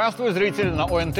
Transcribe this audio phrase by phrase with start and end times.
[0.00, 1.18] Здравствуй, зритель на ОНТ.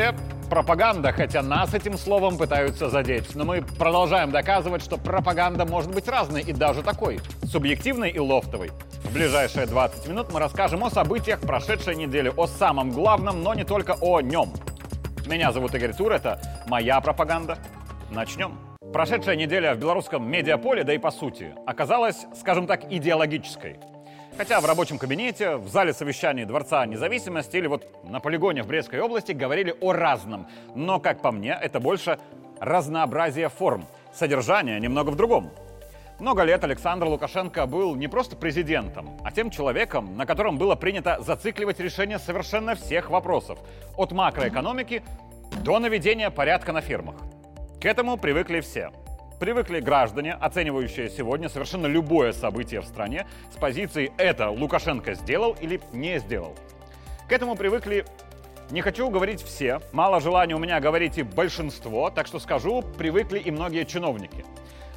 [0.49, 3.35] Пропаганда, хотя нас этим словом пытаются задеть.
[3.35, 7.21] Но мы продолжаем доказывать, что пропаганда может быть разной и даже такой.
[7.45, 8.71] Субъективной и лофтовой.
[9.05, 13.65] В ближайшие 20 минут мы расскажем о событиях прошедшей недели, о самом главном, но не
[13.65, 14.51] только о нем.
[15.27, 17.59] Меня зовут Игорь Тур, это моя пропаганда.
[18.11, 18.59] Начнем.
[18.95, 23.79] Прошедшая неделя в белорусском медиаполе, да и по сути, оказалась, скажем так, идеологической.
[24.41, 28.99] Хотя в рабочем кабинете, в зале совещаний Дворца независимости или вот на полигоне в Брестской
[28.99, 30.49] области говорили о разном.
[30.75, 32.19] Но, как по мне, это больше
[32.59, 33.85] разнообразие форм.
[34.15, 35.51] Содержание немного в другом.
[36.21, 41.19] Много лет Александр Лукашенко был не просто президентом, а тем человеком, на котором было принято
[41.21, 43.59] зацикливать решение совершенно всех вопросов.
[43.99, 45.03] От макроэкономики
[45.63, 47.17] до наведения порядка на фермах.
[47.79, 48.91] К этому привыкли все.
[49.41, 55.81] Привыкли граждане, оценивающие сегодня совершенно любое событие в стране с позиции «это Лукашенко сделал или
[55.95, 56.55] не сделал».
[57.27, 58.05] К этому привыкли
[58.71, 63.39] не хочу говорить все, мало желания у меня говорить и большинство, так что скажу, привыкли
[63.39, 64.45] и многие чиновники.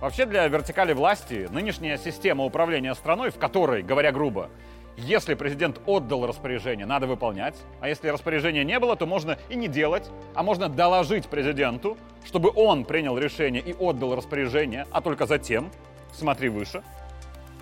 [0.02, 4.50] Вообще для вертикали власти нынешняя система управления страной, в которой, говоря грубо,
[4.98, 7.56] если президент отдал распоряжение, надо выполнять.
[7.80, 12.52] А если распоряжения не было, то можно и не делать, а можно доложить президенту, чтобы
[12.56, 15.72] он принял решение и отдал распоряжение, а только затем,
[16.12, 16.84] смотри выше.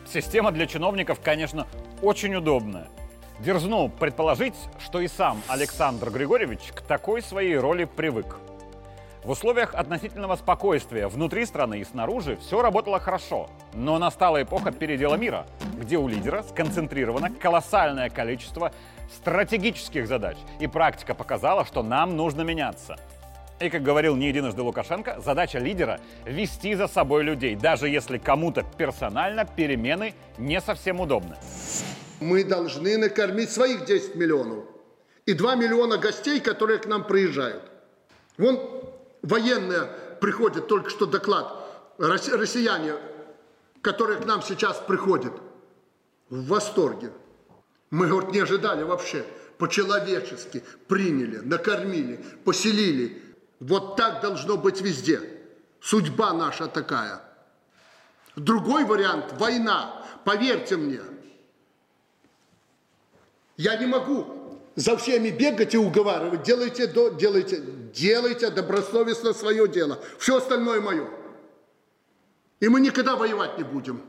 [0.06, 1.68] Система для чиновников, конечно,
[2.02, 2.90] очень удобная.
[3.40, 8.38] Дерзну предположить, что и сам Александр Григорьевич к такой своей роли привык.
[9.23, 13.52] В условиях относительного спокойствия внутри страны и снаружи все работало хорошо.
[13.75, 15.45] Но настала эпоха передела мира,
[15.78, 18.73] где у лидера сконцентрировано колоссальное количество
[19.16, 20.38] стратегических задач.
[20.59, 22.95] И практика показала, что нам нужно меняться.
[23.59, 28.63] И, как говорил не единожды Лукашенко, задача лидера– вести за собой людей, даже если кому-то
[28.75, 31.35] персонально перемены не совсем удобны.
[32.19, 34.66] Мы должны накормить своих 10 миллионов
[35.28, 37.69] и 2 миллиона гостей, которые к нам приезжают.
[38.40, 38.81] Вон
[39.22, 39.86] военные
[40.20, 41.54] приходят, только что доклад,
[41.98, 42.96] россияне,
[43.82, 45.34] которые к нам сейчас приходят,
[46.30, 47.12] в восторге.
[47.90, 49.26] Мы, говорит, не ожидали вообще.
[49.58, 53.22] По-человечески приняли, накормили, поселили.
[53.59, 55.22] Вот так должно быть везде.
[55.82, 57.22] Судьба наша такая.
[58.36, 60.06] Другой вариант– война.
[60.24, 61.02] Поверьте мне.
[63.58, 66.44] Я не могу за всеми бегать и уговаривать.
[66.44, 67.62] Делайте, до, делайте,
[67.94, 70.00] делайте добросовестно свое дело.
[70.19, 71.07] Все остальное мое.
[72.59, 74.03] И мы никогда воевать не будем.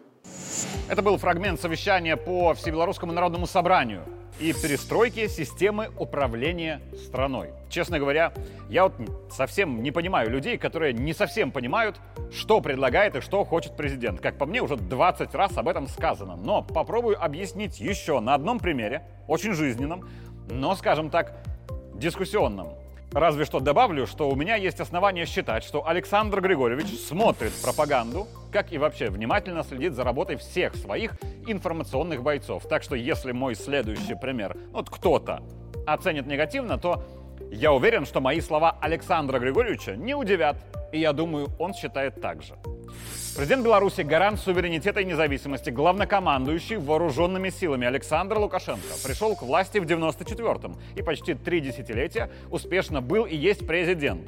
[0.88, 4.04] Это был фрагмент совещания по Всебелорусскому народному собранию
[4.40, 7.50] и перестройки системы управления страной.
[7.68, 8.32] Честно говоря,
[8.68, 8.94] я вот
[9.30, 12.00] совсем не понимаю людей, которые не совсем понимают,
[12.32, 14.20] что предлагает и что хочет президент.
[14.20, 16.36] Как по мне, уже 20 раз об этом сказано.
[16.36, 20.08] Но попробую объяснить еще на одном примере, очень жизненном,
[20.50, 21.36] но, скажем так,
[21.94, 22.70] дискуссионном.
[23.12, 28.72] Разве что добавлю, что у меня есть основания считать, что Александр Григорьевич смотрит пропаганду, как
[28.72, 32.66] и вообще внимательно следит за работой всех своих информационных бойцов.
[32.66, 35.42] Так что если мой следующий пример, вот кто-то
[35.86, 37.04] оценит негативно, то
[37.52, 40.56] я уверен, что мои слова Александра Григорьевича не удивят.
[40.90, 42.54] И я думаю, он считает так же.
[43.36, 49.84] Президент Беларуси, гарант суверенитета и независимости, главнокомандующий вооруженными силами Александр Лукашенко пришел к власти в
[49.84, 54.22] 94-м и почти три десятилетия успешно был и есть президент.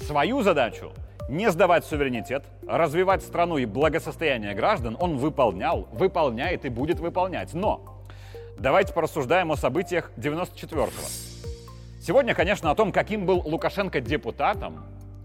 [0.00, 0.92] Свою задачу
[1.28, 7.54] не сдавать суверенитет, развивать страну и благосостояние граждан он выполнял, выполняет и будет выполнять.
[7.54, 8.02] Но
[8.58, 11.33] давайте порассуждаем о событиях 94-го.
[12.06, 14.84] Сегодня, конечно, о том, каким был Лукашенко депутатом,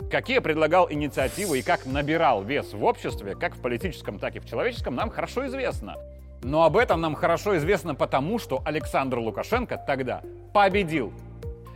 [0.09, 4.45] Какие предлагал инициативы и как набирал вес в обществе, как в политическом, так и в
[4.45, 5.97] человеческом, нам хорошо известно.
[6.41, 11.13] Но об этом нам хорошо известно потому, что Александр Лукашенко тогда победил.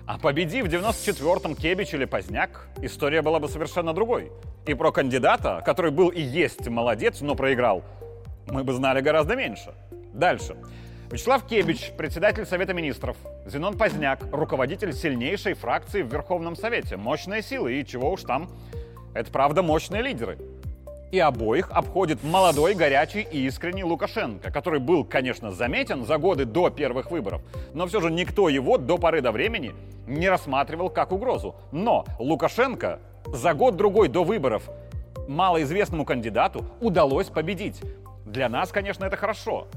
[0.08, 4.32] А победив в 94-м Кебич или Поздняк, история была бы совершенно другой.
[4.66, 7.84] И про кандидата, который был и есть молодец, но проиграл,
[8.48, 9.76] мы бы знали гораздо меньше.
[10.14, 10.56] Дальше.
[11.14, 13.16] Вячеслав Кебич, председатель Совета Министров.
[13.46, 16.98] Зенон Поздняк, руководитель сильнейшей фракции в Верховном Совете.
[16.98, 18.50] Мощные силы и чего уж там.
[19.14, 20.40] Это правда мощные лидеры.
[21.12, 26.72] И обоих обходит молодой, горячий и искренний Лукашенко, который был, конечно, заметен за годы до
[26.72, 27.44] первых выборов,
[27.76, 29.72] но все же никто его до поры до времени
[30.08, 31.54] не рассматривал как угрозу.
[31.72, 34.68] Но Лукашенко за год-другой до выборов
[35.28, 37.80] малоизвестному кандидату удалось победить.
[38.26, 39.68] Для нас, конечно, это хорошо.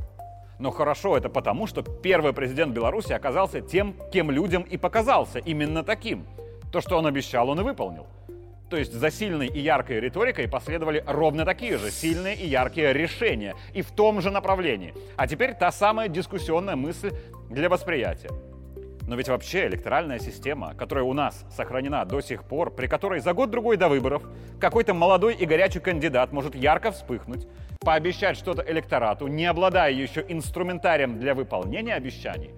[0.59, 5.83] Но хорошо это потому, что первый президент Беларуси оказался тем, кем людям и показался, именно
[5.83, 6.25] таким.
[6.73, 8.07] То, что он обещал, он и выполнил.
[8.71, 13.55] То есть за сильной и яркой риторикой последовали ровно такие же сильные и яркие решения,
[13.75, 14.93] и в том же направлении.
[15.17, 17.13] А теперь та самая дискуссионная мысль
[17.49, 18.31] для восприятия.
[19.07, 23.35] Но ведь вообще электоральная система, которая у нас сохранена до сих пор, при которой за
[23.35, 24.25] год-другой до выборов
[24.59, 27.47] какой-то молодой и горячий кандидат может ярко вспыхнуть,
[27.87, 32.51] пообещать что-то электорату, не обладая еще инструментарием для выполнения обещаний,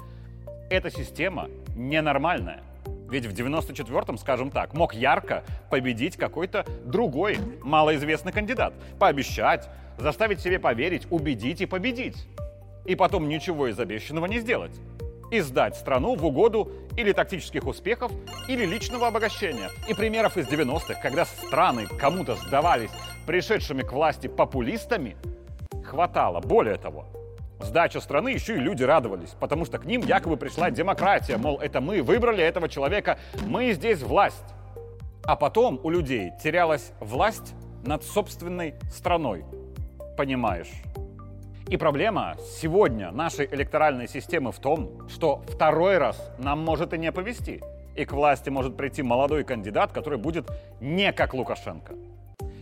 [0.71, 2.63] эта система ненормальная.
[3.11, 8.73] Ведь в 94-м, скажем так, мог ярко победить какой-то другой малоизвестный кандидат.
[8.99, 12.27] Пообещать, заставить себе поверить, убедить и победить.
[12.87, 14.81] И потом ничего из обещанного не сделать
[15.31, 18.11] и сдать страну в угоду или тактических успехов,
[18.49, 19.71] или личного обогащения.
[19.89, 22.91] И примеров из 90-х, когда страны кому-то сдавались
[23.29, 25.15] пришедшими к власти популистами,
[25.85, 26.41] хватало.
[26.41, 27.05] Более того,
[27.61, 31.83] сдача страны еще и люди радовались, потому что к ним якобы пришла демократия, мол, это
[31.83, 34.47] мы выбрали этого человека, мы здесь власть.
[35.25, 37.53] А потом у людей терялась власть
[37.85, 39.45] над собственной страной.
[40.17, 40.73] Понимаешь?
[41.69, 47.13] И проблема сегодня нашей электоральной системы в том, что второй раз нам может и не
[47.13, 47.61] повезти.
[47.95, 51.93] И к власти может прийти молодой кандидат, который будет не как Лукашенко.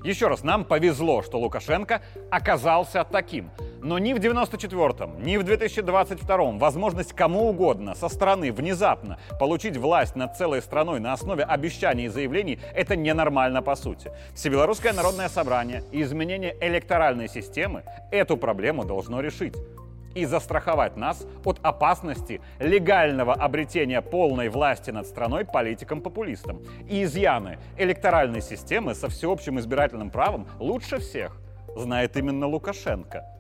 [0.06, 2.00] Еще раз, нам повезло, что Лукашенко
[2.30, 3.50] оказался таким.
[3.82, 10.14] Но ни в 94-м, ни в 2022-м возможность кому угодно со стороны внезапно получить власть
[10.14, 14.12] над целой страной на основе обещаний и заявлений– это ненормально по сути.
[14.32, 17.82] Всебелорусское народное собрание и изменение электоральной системы
[18.12, 19.54] эту проблему должно решить
[20.16, 26.62] и застраховать нас от опасности легального обретения полной власти над страной политикам-популистам.
[26.88, 31.40] И изъяны электоральной системы со всеобщим избирательным правом лучше всех
[31.76, 33.24] знает именно Лукашенко–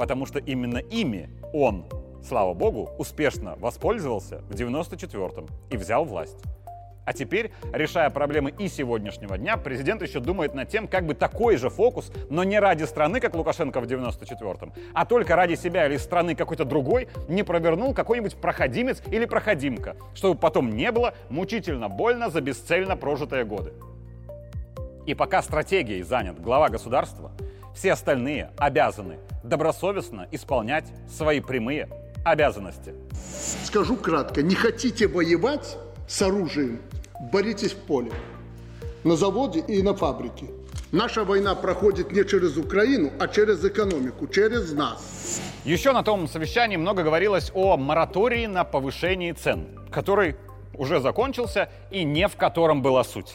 [0.00, 1.84] потому что именно ими он,
[2.26, 6.38] слава богу, успешно воспользовался в 94-м и взял власть.
[7.04, 11.56] А теперь, решая проблемы и сегодняшнего дня, президент еще думает над тем, как бы такой
[11.56, 15.96] же фокус, но не ради страны, как Лукашенко в 94-м, а только ради себя или
[15.96, 22.30] страны какой-то другой, не провернул какой-нибудь проходимец или проходимка, чтобы потом не было мучительно больно
[22.30, 23.72] за бесцельно прожитые годы.
[25.06, 27.32] И пока стратегией занят глава государства,
[27.74, 31.88] все остальные обязаны добросовестно исполнять свои прямые
[32.24, 32.94] обязанности.
[33.64, 35.78] Скажу кратко, не хотите воевать
[36.10, 36.80] с оружием,
[37.32, 38.10] боритесь в поле,
[39.04, 40.46] на заводе и на фабрике.
[40.90, 45.40] Наша война проходит не через Украину, а через экономику, через нас.
[45.64, 50.34] Еще на том совещании много говорилось о моратории на повышение цен, который
[50.74, 53.32] уже закончился и не в котором была суть.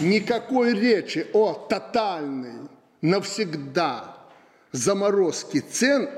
[0.00, 2.70] Никакой речи о тотальной,
[3.02, 4.16] навсегда
[4.72, 6.08] заморозки цен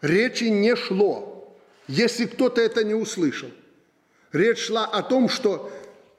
[0.00, 1.52] речи не шло,
[1.88, 3.50] если кто-то это не услышал.
[4.32, 5.70] Речь шла о том, что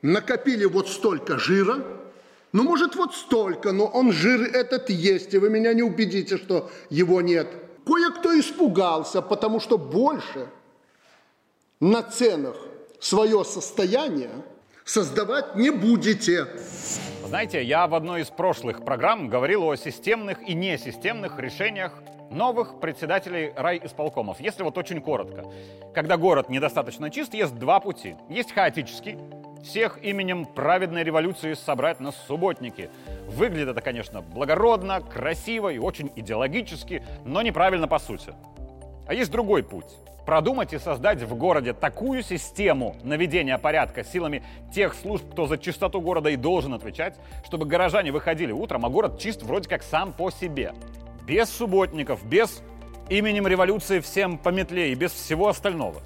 [0.02, 1.84] накопили вот столько жира,
[2.52, 6.70] ну, может, вот столько, но он жир этот есть, и вы меня не убедите, что
[6.90, 7.48] его нет.
[7.86, 10.48] Кое-кто испугался, потому что больше
[11.80, 12.58] на ценах
[13.00, 14.32] свое состояние
[14.84, 16.46] создавать не будете.
[17.26, 21.94] Знаете, я в одной из прошлых программ говорил о системных и несистемных решениях
[22.32, 24.40] новых председателей райисполкомов.
[24.40, 25.46] Если вот очень коротко.
[25.94, 28.16] Когда город недостаточно чист, есть два пути.
[28.30, 29.18] Есть хаотический,
[29.64, 32.90] всех именем праведной революции собрать на субботники.
[33.28, 38.34] Выглядит это, конечно, благородно, красиво и очень идеологически, но неправильно по сути.
[39.08, 39.94] А есть другой путь
[40.26, 46.02] продумать и создать в городе такую систему наведения порядка силами тех служб, кто за чистоту
[46.02, 50.32] города и должен отвечать, чтобы горожане выходили утром, а город чист вроде как сам по
[50.32, 50.74] себе.
[51.26, 52.62] Без субботников, без
[53.10, 56.02] именем революции всем по метле и без всего остального.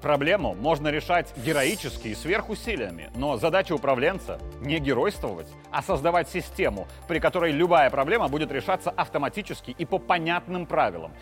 [0.00, 7.18] Проблему можно решать героически и сверхусилиями, но задача управленца не геройствовать, а создавать систему, при
[7.18, 11.12] которой любая проблема будет решаться автоматически и по понятным правилам.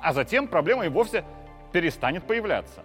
[0.00, 1.24] А затем проблема и вовсе
[1.72, 2.84] перестанет появляться.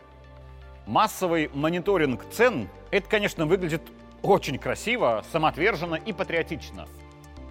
[0.87, 3.81] Массовый мониторинг цен– это, конечно, выглядит
[4.23, 6.87] очень красиво, самоотверженно и патриотично.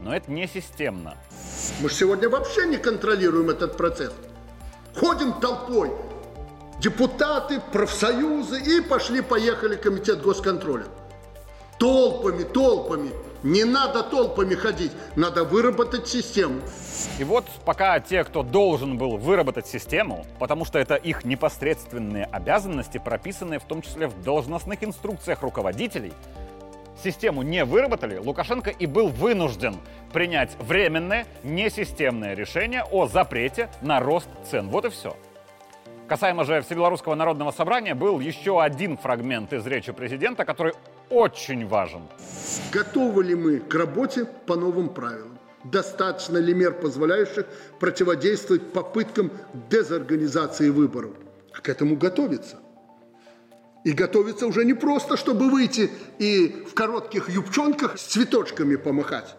[0.00, 1.16] Но это не системно.
[1.80, 4.12] Мы же сегодня вообще не контролируем этот процесс.
[4.96, 5.90] Ходим толпой.
[6.80, 10.86] Депутаты, профсоюзы и пошли-поехали комитет госконтроля.
[11.78, 13.10] Толпами, толпами.
[13.42, 16.60] Не надо толпами ходить, надо выработать систему.
[17.18, 22.98] И вот пока те, кто должен был выработать систему, потому что это их непосредственные обязанности,
[22.98, 26.12] прописанные в том числе в должностных инструкциях руководителей,
[27.02, 29.76] систему не выработали, Лукашенко и был вынужден
[30.12, 34.68] принять временное, несистемное решение о запрете на рост цен.
[34.68, 35.16] Вот и все.
[36.08, 40.74] Касаемо же Всебелорусского народного собрания был еще один фрагмент из речи президента, который
[41.08, 42.02] очень важен.
[42.72, 45.38] Готовы ли мы к работе по новым правилам?
[45.62, 47.46] Достаточно ли мер, позволяющих
[47.78, 49.30] противодействовать попыткам
[49.70, 51.12] дезорганизации выборов?
[51.52, 52.56] А к этому готовиться.
[53.84, 59.36] И готовится уже не просто, чтобы выйти и в коротких юбчонках с цветочками помахать.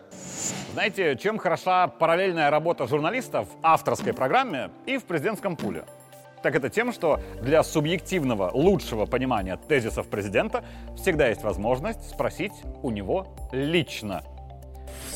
[0.74, 5.86] Знаете, чем хороша параллельная работа журналистов в авторской программе и в президентском пуле?
[6.42, 10.64] Так это тем, что для субъективного лучшего понимания тезисов президента
[10.96, 14.24] всегда есть возможность спросить у него лично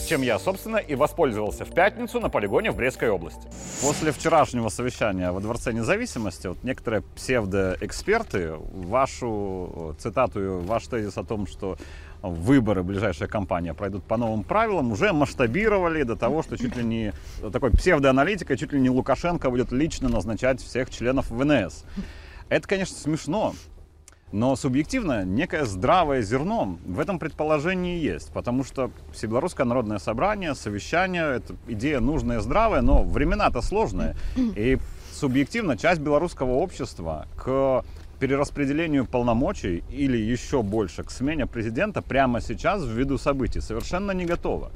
[0.08, 3.48] чем я, собственно, и воспользовался в пятницу на полигоне в Брестской области.
[3.82, 11.48] После вчерашнего совещания во Дворце независимости вот некоторые псевдоэксперты вашу цитату, ваш тезис о том,
[11.48, 11.77] что
[12.22, 17.13] выборы, ближайшая кампания пройдут по новым правилам, уже масштабировали до того, что чуть ли не
[17.51, 21.84] такой псевдоаналитика, чуть ли не Лукашенко будет лично назначать всех членов ВНС.
[22.50, 23.53] Это, конечно, смешно,
[24.32, 31.38] но субъективно некое здравое зерно в этом предположении есть, потому что Всебелорусское народное собрание, совещание,
[31.38, 34.15] это идея нужная, здравая, но времена-то сложные.
[34.36, 34.77] И
[35.13, 37.86] субъективно часть белорусского общества к
[38.20, 44.72] перераспределению полномочий или еще больше к смене президента прямо сейчас ввиду событий совершенно не готова.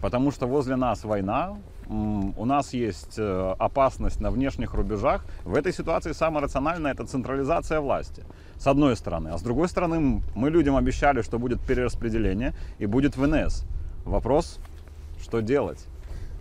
[0.00, 5.24] Потому что возле нас война, у нас есть э, опасность на внешних рубежах.
[5.44, 8.24] В этой ситуации самое рациональное это централизация власти
[8.58, 9.28] с одной стороны.
[9.28, 13.64] А с другой стороны, мы людям обещали, что будет перераспределение и будет ВНС.
[14.04, 14.58] Вопрос,
[15.22, 15.78] что делать?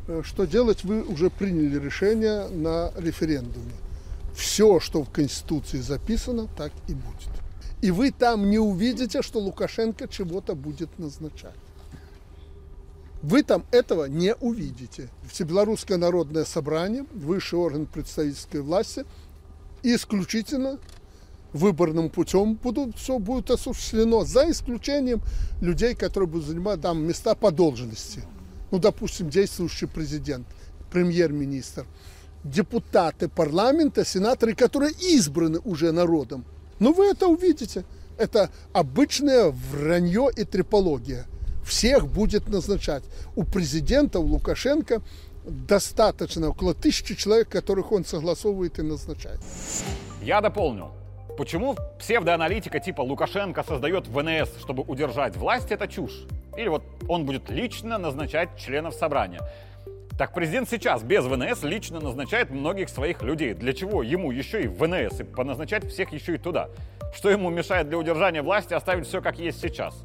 [0.08, 3.74] Э, что делать, вы уже приняли решение на референдуме.
[4.36, 7.30] Все, что в Конституции записано, так и будет.
[7.82, 11.54] И вы там не увидите, что Лукашенко чего-то будет назначать.
[13.22, 15.10] Вы там этого не увидите.
[15.28, 19.06] Всебелорусское народное собрание, высший орган представительской власти,
[19.84, 20.80] исключительно
[21.58, 25.22] выборным путем будут, все будет осуществлено, за исключением
[25.62, 28.24] людей, которые будут занимать там места по должности.
[28.72, 30.48] Ну, допустим, действующий президент,
[30.92, 31.86] премьер-министр,
[32.44, 36.46] депутаты парламента, сенаторы, которые избраны уже народом.
[36.80, 37.84] Ну, вы это увидите.
[38.18, 41.26] Это обычное вранье и трепология.
[41.66, 43.04] Всех будет назначать.
[43.36, 45.02] У президента, у Лукашенко
[45.46, 49.40] достаточно около тысячи человек, которых он согласовывает и назначает.
[50.22, 50.92] Я дополню.
[51.38, 56.26] Почему псевдоаналитика типа Лукашенко создает ВНС, чтобы удержать власть, это чушь.
[56.58, 59.42] Или вот он будет лично назначать членов собрания.
[60.18, 63.54] Так президент сейчас без ВНС лично назначает многих своих людей.
[63.54, 66.70] Для чего ему еще и ВНС и поназначать всех еще и туда?
[67.14, 70.04] Что ему мешает для удержания власти оставить все как есть сейчас?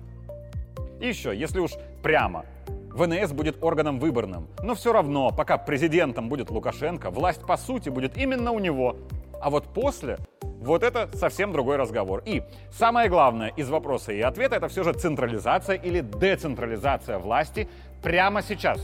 [1.01, 1.71] И еще, если уж
[2.03, 2.45] прямо,
[2.91, 4.49] ВНС будет органом выборным.
[4.63, 8.97] Но все равно, пока президентом будет Лукашенко, власть по сути будет именно у него.
[9.41, 10.19] А вот после
[10.63, 12.23] вот это совсем другой разговор.
[12.25, 12.43] И
[12.77, 17.69] самое главное из вопроса и ответа это все же централизация или децентрализация власти
[18.03, 18.79] прямо сейчас.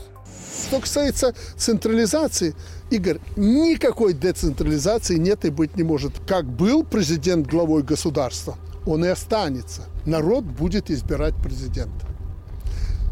[0.67, 2.55] Что касается централизации,
[2.89, 6.13] Игорь, никакой децентрализации нет и быть не может.
[6.27, 8.55] Как был президент главой государства,
[8.85, 9.83] он и останется.
[10.05, 12.08] Народ будет избирать президента.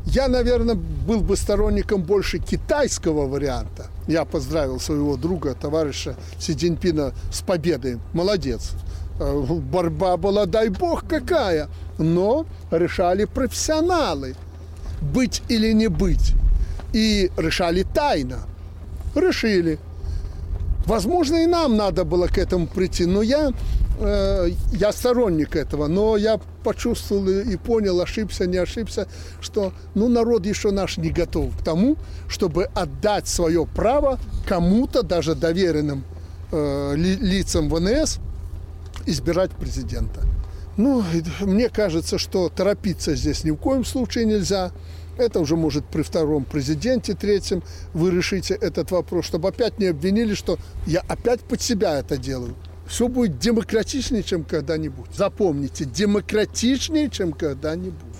[0.08, 3.88] Я, наверное, был бы сторонником больше китайского варианта.
[4.08, 8.00] Я поздравил своего друга, товарища Си Цзиньпина с победой.
[8.14, 8.72] Молодец.
[9.20, 11.68] Э, борьба была, дай бог, какая.
[11.98, 14.36] Но решали профессионалы,
[15.02, 16.36] быть или не быть.
[16.94, 18.40] И решали тайно.
[19.14, 19.78] Решили.
[20.86, 23.06] Возможно, и нам надо было к этому прийти.
[23.06, 23.52] Но я
[24.00, 29.08] Э, я сторонник этого, но я почувствовал и понял, ошибся, не ошибся,
[29.42, 35.34] что ну, народ еще наш не готов к тому, чтобы отдать свое право кому-то, даже
[35.34, 36.04] доверенным
[36.51, 38.20] э, ли, лицам ВНС,
[39.08, 40.22] избирать президента.
[40.77, 41.04] Ну,
[41.42, 44.72] мне кажется, что торопиться здесь ни в коем случае нельзя.
[45.18, 47.63] Это уже может при втором президенте, третьем
[47.94, 52.54] вы решите этот вопрос, чтобы опять не обвинили, что я опять под себя это делаю
[52.88, 55.12] все будет демократичнее, чем когда-нибудь.
[55.12, 58.15] Запомните, демократичнее, чем когда-нибудь.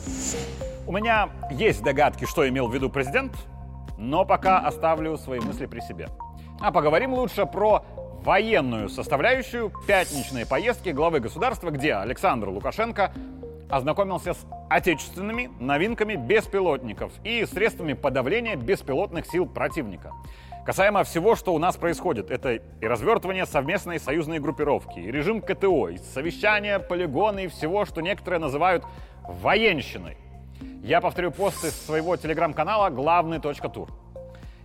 [0.86, 3.34] У меня есть догадки, что имел в виду президент,
[3.98, 6.10] но пока оставлю свои мысли при себе.
[6.60, 7.84] А поговорим лучше про
[8.24, 13.12] военную составляющую пятничной поездки главы государства, где Александр Лукашенко
[13.70, 20.14] ознакомился с отечественными новинками беспилотников и средствами подавления беспилотных сил противника.
[20.68, 25.88] Касаемо всего, что у нас происходит, это и развертывание совместной союзной группировки, и режим КТО,
[25.88, 28.84] и совещания, полигоны и всего, что некоторые называют
[29.24, 30.18] военщиной.
[30.84, 33.88] Я повторю пост из своего телеграм-канала «Главный тур».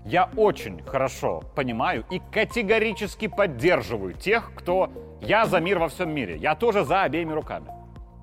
[0.04, 4.90] Я очень хорошо понимаю и категорически поддерживаю тех, кто
[5.20, 7.68] «я за мир во всем мире», я тоже за обеими руками.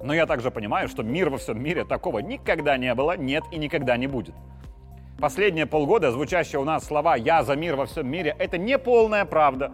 [0.03, 3.57] Но я также понимаю, что мир во всем мире такого никогда не было, нет и
[3.57, 4.35] никогда не будет.
[5.19, 9.25] Последние полгода звучащие у нас слова «я за мир во всем мире»— это не полная
[9.25, 9.73] правда.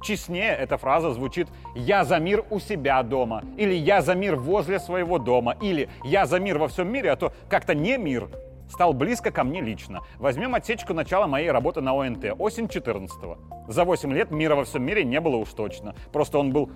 [0.00, 4.78] Честнее эта фраза звучит «я за мир у себя дома» или «я за мир возле
[4.78, 8.28] своего дома» или «я за мир во всем мире», а то как-то не мир
[8.70, 10.02] стал близко ко мне лично.
[10.18, 13.38] Возьмем отсечку начала моей работы на ОНТ, осень 14 -го.
[13.66, 15.96] За 8 лет мира во всем мире не было уж точно.
[16.12, 16.70] Просто он был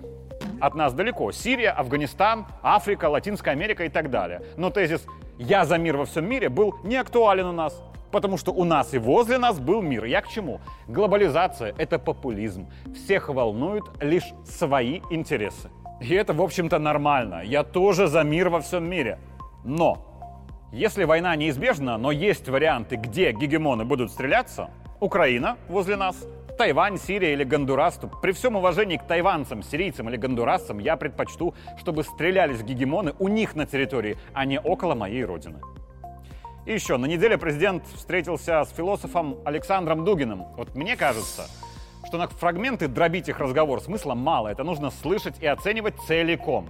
[0.61, 1.31] от нас далеко.
[1.31, 4.41] Сирия, Афганистан, Африка, Латинская Америка и так далее.
[4.57, 5.05] Но тезис
[5.37, 7.81] «я за мир во всем мире» был не актуален у нас.
[8.11, 10.05] Потому что у нас и возле нас был мир.
[10.05, 10.61] Я к чему?
[10.87, 12.69] Глобализация— это популизм.
[12.93, 15.69] Всех волнуют лишь свои интересы.
[15.99, 17.41] И это, в общем-то, нормально.
[17.43, 19.19] Я тоже за мир во всем мире.
[19.63, 19.97] Но
[20.71, 24.69] если война неизбежна, но есть варианты, где гегемоны будут стреляться,
[24.99, 26.25] Украина возле нас,
[26.57, 31.53] Тайвань, Сирия или Гондурас, то при всем уважении к тайванцам, сирийцам или гондурасцам я предпочту,
[31.77, 35.59] чтобы стрелялись гегемоны у них на территории, а не около моей родины.
[36.65, 40.45] И еще, на неделе президент встретился с философом Александром Дугиным.
[40.55, 41.43] Вот мне кажется,
[42.05, 44.47] что на фрагменты дробить их разговор смысла мало.
[44.47, 46.69] Это нужно слышать и оценивать целиком.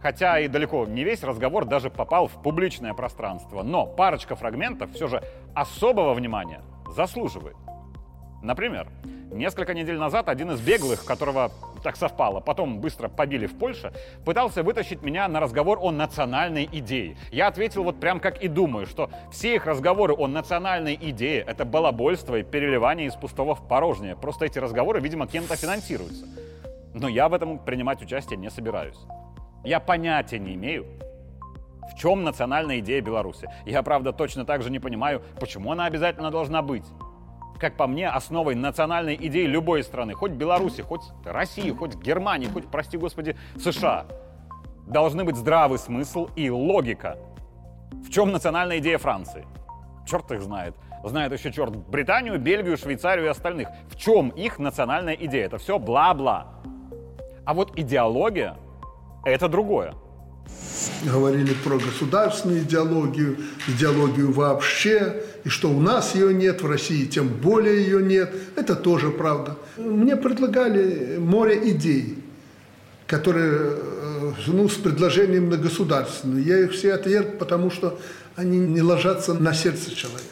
[0.00, 3.62] Хотя и далеко не весь разговор даже попал в публичное пространство.
[3.62, 5.22] Но парочка фрагментов все же
[5.54, 6.62] особого внимания
[6.94, 7.56] заслуживает.
[8.42, 8.88] Например,
[9.30, 11.50] несколько недель назад один из беглых, которого
[11.82, 13.92] так совпало, потом быстро побили в Польше,
[14.24, 17.16] пытался вытащить меня на разговор о национальной идее.
[17.30, 21.64] Я ответил вот прям как и думаю, что все их разговоры о национальной идее— это
[21.64, 24.16] балабольство и переливание из пустого в порожнее.
[24.16, 26.26] Просто эти разговоры, видимо, кем-то финансируются.
[26.94, 28.98] Но я в этом принимать участие не собираюсь.
[29.64, 30.86] Я понятия не имею,
[31.92, 33.48] в чем национальная идея Беларуси.
[33.66, 36.84] Я, правда, точно так же не понимаю, почему она обязательно должна быть
[37.60, 42.66] как по мне, основой национальной идеи любой страны, хоть Беларуси, хоть России, хоть Германии, хоть,
[42.68, 44.06] прости господи, США.
[44.86, 47.18] Должны быть здравый смысл и логика.
[48.04, 49.46] В чем национальная идея Франции?
[50.06, 50.74] Черт их знает.
[51.04, 53.68] Знает еще черт Британию, Бельгию, Швейцарию и остальных.
[53.88, 55.46] В чем их национальная идея?
[55.46, 56.46] Это все бла-бла.
[57.44, 58.56] А вот идеология—
[59.24, 59.94] это другое
[61.04, 67.28] говорили про государственную идеологию, идеологию вообще, и что у нас ее нет, в России тем
[67.28, 68.32] более ее нет.
[68.56, 69.56] Это тоже правда.
[69.76, 72.18] Мне предлагали море идей,
[73.06, 76.44] которые э, ну, с предложением на государственную.
[76.44, 77.98] Я их все отверг, потому что
[78.36, 80.28] они не ложатся на сердце человека.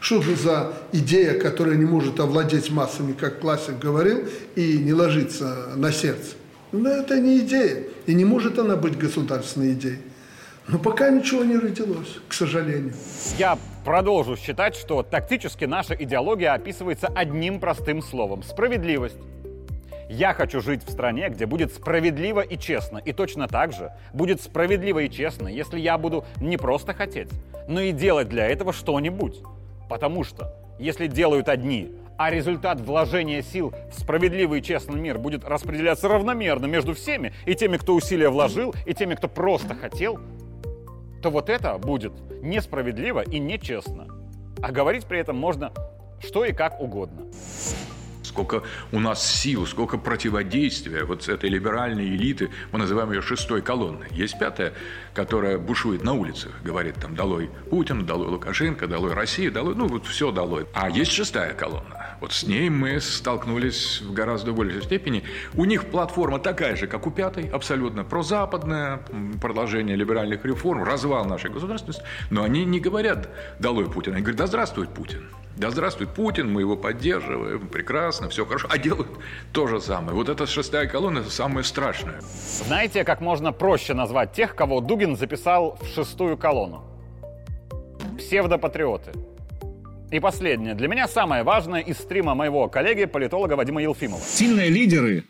[0.00, 5.92] Что за идея, которая не может овладеть массами, как классик говорил, и не ложится на
[5.92, 6.34] сердце?
[6.72, 7.84] Ну, это не идея.
[8.06, 9.98] И не может она быть государственной идеей.
[10.68, 12.92] Но пока ничего не родилось, к сожалению.
[13.38, 19.16] Я продолжу считать, что тактически наша идеология описывается одним простым словом– справедливость.
[20.08, 22.98] Я хочу жить в стране, где будет справедливо и честно.
[22.98, 27.28] И точно так же будет справедливо и честно, если я буду не просто хотеть,
[27.68, 29.42] но и делать для этого что-нибудь.
[29.88, 35.44] Потому что если делают одни, а результат вложения сил в справедливый и честный мир будет
[35.44, 40.18] распределяться равномерно между всеми, и теми, кто усилия вложил, и теми, кто просто хотел,
[41.26, 44.06] то вот это будет несправедливо и нечестно.
[44.62, 45.72] А говорить при этом можно
[46.20, 47.26] что и как угодно
[48.22, 48.62] сколько
[48.92, 54.08] у нас сил, сколько противодействия вот с этой либеральной элиты, мы называем ее шестой колонной.
[54.10, 54.74] Есть пятая,
[55.14, 60.04] которая бушует на улицах, говорит там «долой Путин», «долой Лукашенко», «долой Россия», «долой», ну вот
[60.06, 60.66] все «долой».
[60.74, 61.95] А есть шестая колонна.
[62.20, 65.24] Вот с ней мы столкнулись в гораздо большей степени.
[65.54, 69.00] У них платформа такая же, как у пятой, абсолютно прозападная,
[69.40, 72.02] продолжение либеральных реформ, развал нашей государственности.
[72.30, 75.28] Но они не говорят «долой Путин», они говорят «да здравствует Путин».
[75.56, 78.68] Да здравствует Путин, мы его поддерживаем, прекрасно, все хорошо.
[78.70, 79.08] А делают
[79.52, 80.14] то же самое.
[80.14, 82.20] Вот эта шестая колонна– это самое страшное.
[82.20, 86.84] Знаете, как можно проще назвать тех, кого Дугин записал в шестую колонну?
[88.18, 89.12] Псевдопатриоты.
[90.10, 90.74] И последнее.
[90.74, 94.20] Для меня самое важное из стрима моего коллеги, политолога Вадима Елфимова.
[94.20, 95.24] Сильные лидеры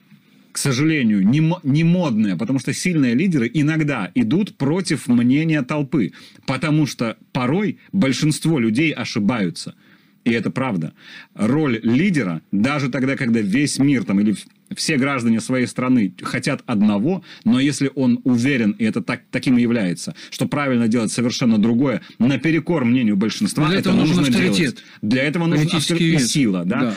[0.52, 6.12] к сожалению, не, не модные, потому что сильные лидеры иногда идут против мнения толпы,
[6.46, 9.74] потому что порой большинство людей ошибаются–
[10.26, 10.92] и это правда.
[11.34, 14.34] Роль лидера, даже тогда, когда весь мир там, или
[14.74, 19.62] все граждане своей страны хотят одного, но если он уверен, и это так, таким и
[19.62, 24.57] является, что правильно делать совершенно другое, наперекор мнению большинства, Для это этого нужно нужно авторитет.
[24.57, 24.79] делать.
[25.02, 26.64] Для этого нужна авторитет и сила.
[26.64, 26.81] Да?
[26.81, 26.94] Да.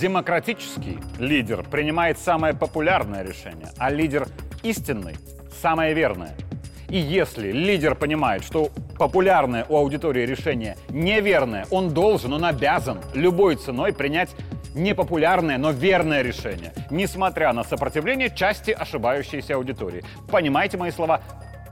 [0.00, 4.28] Демократический лидер принимает самое популярное решение, а лидер
[4.62, 5.14] истинный–
[5.62, 6.36] самое верное.
[6.88, 13.56] И если лидер понимает, что популярное у аудитории решение неверное, он должен, он обязан любой
[13.56, 14.30] ценой принять
[14.76, 20.04] непопулярное, но верное решение, несмотря на сопротивление части ошибающейся аудитории.
[20.30, 21.20] Понимаете мои слова?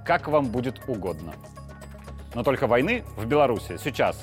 [0.05, 1.35] Как вам будет угодно.
[2.35, 4.19] Но только войны в Беларуси сейчас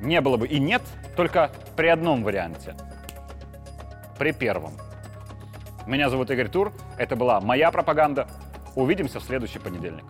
[0.00, 0.82] не было бы и нет
[1.16, 2.74] только при одном варианте.
[4.18, 4.74] При первом.
[5.86, 6.72] Меня зовут Игорь Тур.
[6.98, 8.28] Это была моя пропаганда.
[8.74, 10.04] Увидимся в следующий понедельник.